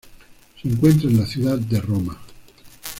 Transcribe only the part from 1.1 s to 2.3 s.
en la ciudad de Roma.